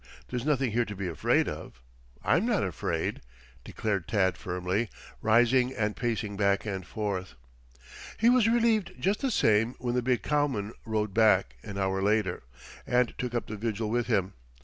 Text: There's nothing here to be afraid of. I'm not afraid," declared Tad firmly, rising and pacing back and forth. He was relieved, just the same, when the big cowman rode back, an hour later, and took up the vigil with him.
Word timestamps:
There's 0.29 0.43
nothing 0.47 0.71
here 0.71 0.83
to 0.83 0.95
be 0.95 1.07
afraid 1.07 1.47
of. 1.47 1.79
I'm 2.23 2.43
not 2.43 2.63
afraid," 2.63 3.21
declared 3.63 4.07
Tad 4.07 4.35
firmly, 4.35 4.89
rising 5.21 5.75
and 5.75 5.95
pacing 5.95 6.37
back 6.37 6.65
and 6.65 6.83
forth. 6.87 7.35
He 8.17 8.27
was 8.27 8.47
relieved, 8.49 8.93
just 8.99 9.19
the 9.19 9.29
same, 9.29 9.75
when 9.77 9.93
the 9.93 10.01
big 10.01 10.23
cowman 10.23 10.73
rode 10.87 11.13
back, 11.13 11.57
an 11.61 11.77
hour 11.77 12.01
later, 12.01 12.41
and 12.87 13.13
took 13.19 13.35
up 13.35 13.45
the 13.45 13.55
vigil 13.57 13.91
with 13.91 14.07
him. 14.07 14.33